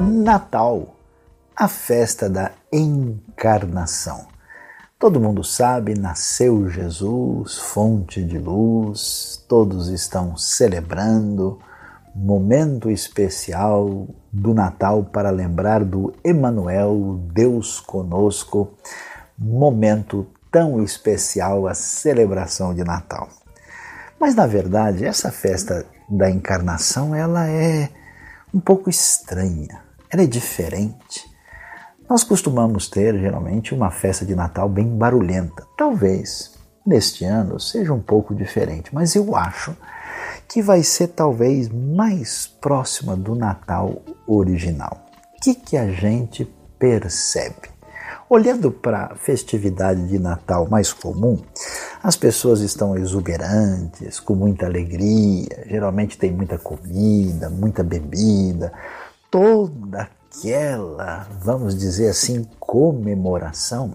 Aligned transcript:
Natal, 0.00 0.96
a 1.54 1.68
festa 1.68 2.26
da 2.30 2.52
encarnação. 2.72 4.26
Todo 4.98 5.20
mundo 5.20 5.44
sabe, 5.44 5.94
nasceu 5.94 6.70
Jesus, 6.70 7.58
fonte 7.58 8.24
de 8.24 8.38
luz, 8.38 9.44
todos 9.46 9.88
estão 9.88 10.38
celebrando, 10.38 11.58
momento 12.14 12.90
especial 12.90 14.08
do 14.32 14.54
Natal 14.54 15.04
para 15.04 15.28
lembrar 15.28 15.84
do 15.84 16.14
Emanuel, 16.24 17.20
Deus 17.34 17.78
conosco, 17.78 18.72
momento 19.38 20.26
tão 20.50 20.82
especial 20.82 21.68
a 21.68 21.74
celebração 21.74 22.74
de 22.74 22.82
Natal. 22.82 23.28
Mas 24.18 24.34
na 24.34 24.46
verdade, 24.46 25.04
essa 25.04 25.30
festa 25.30 25.84
da 26.08 26.30
encarnação, 26.30 27.14
ela 27.14 27.46
é 27.46 27.90
um 28.52 28.60
pouco 28.60 28.88
estranha, 28.90 29.89
ela 30.10 30.22
é 30.22 30.26
diferente. 30.26 31.30
Nós 32.08 32.24
costumamos 32.24 32.88
ter 32.88 33.16
geralmente 33.18 33.72
uma 33.72 33.90
festa 33.90 34.26
de 34.26 34.34
Natal 34.34 34.68
bem 34.68 34.88
barulhenta. 34.96 35.64
Talvez 35.76 36.58
neste 36.84 37.24
ano 37.24 37.60
seja 37.60 37.92
um 37.92 38.00
pouco 38.00 38.34
diferente, 38.34 38.92
mas 38.92 39.14
eu 39.14 39.36
acho 39.36 39.76
que 40.48 40.60
vai 40.60 40.82
ser 40.82 41.08
talvez 41.08 41.68
mais 41.68 42.48
próxima 42.60 43.16
do 43.16 43.36
Natal 43.36 44.02
original. 44.26 45.08
O 45.36 45.40
que, 45.40 45.54
que 45.54 45.76
a 45.76 45.88
gente 45.92 46.44
percebe? 46.76 47.70
Olhando 48.28 48.72
para 48.72 49.06
a 49.06 49.16
festividade 49.16 50.06
de 50.08 50.18
Natal 50.18 50.68
mais 50.68 50.92
comum, 50.92 51.40
as 52.02 52.16
pessoas 52.16 52.60
estão 52.60 52.96
exuberantes, 52.96 54.18
com 54.18 54.34
muita 54.34 54.66
alegria, 54.66 55.64
geralmente 55.66 56.18
tem 56.18 56.32
muita 56.32 56.58
comida, 56.58 57.48
muita 57.48 57.82
bebida, 57.82 58.72
toda 59.30 60.08
aquela, 60.30 61.28
vamos 61.40 61.76
dizer 61.76 62.08
assim, 62.08 62.46
comemoração. 62.58 63.94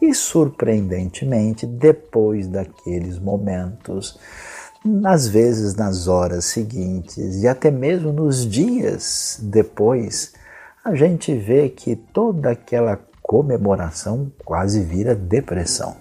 E 0.00 0.14
surpreendentemente, 0.14 1.66
depois 1.66 2.46
daqueles 2.46 3.18
momentos, 3.18 4.18
às 5.04 5.26
vezes 5.26 5.74
nas 5.74 6.06
horas 6.06 6.44
seguintes 6.44 7.42
e 7.42 7.48
até 7.48 7.70
mesmo 7.70 8.12
nos 8.12 8.46
dias 8.46 9.38
depois, 9.42 10.32
a 10.84 10.94
gente 10.94 11.34
vê 11.36 11.68
que 11.68 11.96
toda 11.96 12.50
aquela 12.50 13.00
comemoração 13.20 14.30
quase 14.44 14.80
vira 14.80 15.14
depressão. 15.14 15.96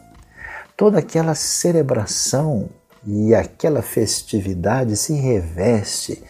Toda 0.77 0.99
aquela 0.99 1.33
celebração 1.33 2.69
e 3.05 3.33
aquela 3.33 3.81
festividade 3.81 4.95
se 4.95 5.13
reveste 5.13 6.23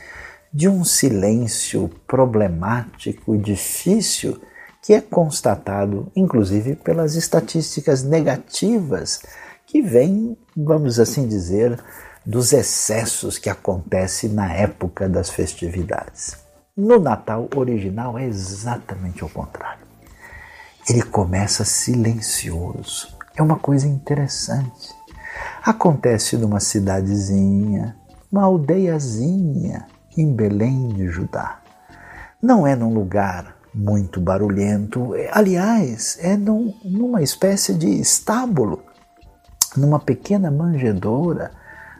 de 0.53 0.67
um 0.67 0.83
silêncio 0.83 1.89
problemático 2.07 3.35
e 3.35 3.37
difícil 3.37 4.41
que 4.81 4.93
é 4.93 5.01
constatado, 5.01 6.11
inclusive, 6.15 6.75
pelas 6.75 7.15
estatísticas 7.15 8.03
negativas 8.03 9.21
que 9.65 9.81
vêm, 9.81 10.37
vamos 10.55 10.99
assim 10.99 11.27
dizer, 11.27 11.77
dos 12.25 12.53
excessos 12.53 13.37
que 13.37 13.49
acontecem 13.49 14.29
na 14.29 14.53
época 14.53 15.09
das 15.09 15.29
festividades. 15.29 16.37
No 16.75 16.99
Natal 16.99 17.49
original 17.55 18.17
é 18.17 18.25
exatamente 18.25 19.25
o 19.25 19.29
contrário 19.29 19.87
ele 20.89 21.03
começa 21.03 21.65
silencioso. 21.65 23.09
É 23.35 23.41
uma 23.41 23.59
coisa 23.59 23.87
interessante. 23.87 24.95
Acontece 25.63 26.37
numa 26.37 26.59
cidadezinha, 26.59 27.95
uma 28.31 28.43
aldeiazinha 28.43 29.85
em 30.17 30.33
Belém 30.33 30.89
de 30.89 31.07
Judá. 31.07 31.59
Não 32.41 32.65
é 32.65 32.75
num 32.75 32.93
lugar 32.93 33.55
muito 33.73 34.19
barulhento, 34.19 35.15
é, 35.15 35.29
aliás, 35.31 36.17
é 36.21 36.35
num, 36.35 36.73
numa 36.83 37.21
espécie 37.21 37.73
de 37.73 37.89
estábulo, 37.99 38.83
numa 39.75 39.99
pequena 39.99 40.49
manjedoura, 40.49 41.51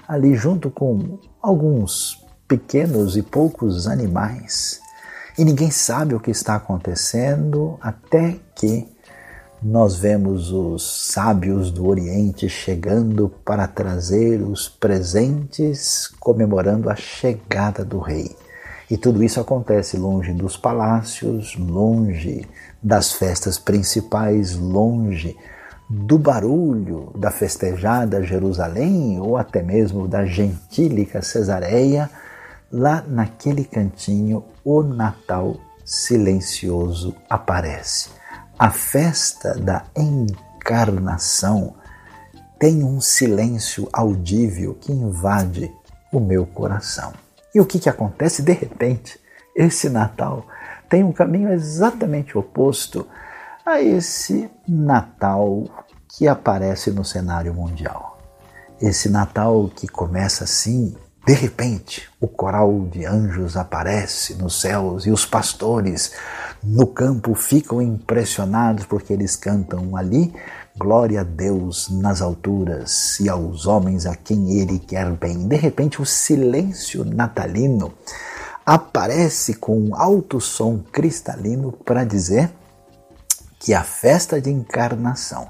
ali 0.08 0.36
junto 0.36 0.72
com 0.72 1.20
alguns 1.42 2.26
pequenos 2.48 3.16
e 3.16 3.22
poucos 3.22 3.88
animais 3.88 4.82
e 5.38 5.46
ninguém 5.46 5.70
sabe 5.70 6.16
o 6.16 6.20
que 6.20 6.32
está 6.32 6.56
acontecendo 6.56 7.78
até 7.80 8.40
que 8.56 8.88
nós 9.62 9.98
vemos 9.98 10.52
os 10.52 11.12
sábios 11.12 11.72
do 11.72 11.88
Oriente 11.88 12.48
chegando 12.48 13.30
para 13.44 13.68
trazer 13.68 14.42
os 14.42 14.70
presentes 14.70 16.08
comemorando 16.20 16.90
a 16.90 16.96
chegada 16.96 17.84
do 17.84 18.00
rei. 18.00 18.36
E 18.90 18.98
tudo 18.98 19.24
isso 19.24 19.40
acontece 19.40 19.98
longe 19.98 20.32
dos 20.32 20.56
palácios, 20.56 21.58
longe 21.58 22.48
das 22.82 23.12
festas 23.12 23.58
principais, 23.58 24.56
longe 24.56 25.36
do 25.90 26.18
barulho 26.18 27.12
da 27.16 27.32
festejada 27.32 28.24
Jerusalém 28.24 29.20
ou 29.20 29.38
até 29.38 29.62
mesmo 29.64 30.08
da 30.08 30.26
gentílica 30.26 31.22
Cesareia 31.22 32.10
lá 32.72 33.04
naquele 33.08 33.64
cantinho 33.64 34.44
o 34.64 34.84
Natal 34.84 35.56
silencioso 35.84 37.16
aparece. 37.30 38.10
A 38.60 38.72
festa 38.72 39.54
da 39.54 39.84
encarnação 39.96 41.76
tem 42.58 42.84
um 42.84 43.00
silêncio 43.00 43.88
audível 43.94 44.74
que 44.74 44.92
invade 44.92 45.72
o 46.12 46.20
meu 46.20 46.44
coração. 46.44 47.14
E 47.54 47.62
o 47.62 47.66
que, 47.68 47.78
que 47.78 47.88
acontece? 47.88 48.42
De 48.42 48.54
repente, 48.54 49.20
esse 49.56 49.90
Natal 49.90 50.44
tem 50.90 51.04
um 51.04 51.12
caminho 51.12 51.54
exatamente 51.54 52.36
oposto 52.36 53.08
a 53.64 53.80
esse 53.80 54.50
Natal 54.68 55.86
que 56.10 56.28
aparece 56.28 56.90
no 56.90 57.06
cenário 57.06 57.54
mundial. 57.54 58.18
Esse 58.82 59.08
Natal 59.08 59.70
que 59.76 59.88
começa 59.88 60.46
assim, 60.46 60.96
de 61.28 61.34
repente, 61.34 62.10
o 62.20 62.28
coral 62.28 62.88
de 62.90 63.06
anjos 63.06 63.56
aparece 63.56 64.34
nos 64.34 64.60
céus 64.60 65.06
e 65.06 65.12
os 65.12 65.28
pastores 65.28 66.14
no 66.64 66.88
campo 66.88 67.34
ficam 67.36 67.82
impressionados 67.82 68.86
porque 68.86 69.14
eles 69.14 69.36
cantam 69.36 69.96
ali 69.96 70.34
glória 70.78 71.22
a 71.22 71.24
Deus 71.24 71.90
nas 71.90 72.22
alturas 72.22 73.20
e 73.20 73.30
aos 73.30 73.66
homens 73.66 74.06
a 74.06 74.16
quem 74.16 74.60
ele 74.60 74.80
quer 74.80 75.10
bem. 75.12 75.48
De 75.48 75.56
repente, 75.56 76.02
o 76.02 76.06
silêncio 76.06 77.04
natalino 77.04 77.94
aparece 78.66 79.56
com 79.56 79.80
um 79.80 79.96
alto 79.96 80.40
som 80.40 80.78
cristalino 80.78 81.72
para 81.72 82.04
dizer 82.04 82.52
que 83.60 83.74
a 83.74 83.84
festa 83.84 84.40
de 84.40 84.52
encarnação 84.52 85.50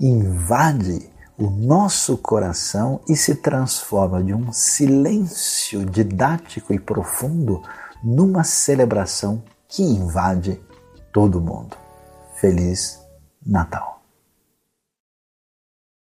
invade 0.00 1.10
o 1.36 1.50
nosso 1.50 2.16
coração 2.16 3.00
e 3.08 3.16
se 3.16 3.34
transforma 3.36 4.22
de 4.22 4.34
um 4.34 4.52
silêncio 4.52 5.84
didático 5.84 6.72
e 6.72 6.78
profundo 6.78 7.62
numa 8.02 8.42
celebração 8.44 9.42
que 9.68 9.82
invade 9.82 10.60
todo 11.12 11.40
mundo. 11.40 11.76
Feliz 12.40 12.98
Natal! 13.44 13.97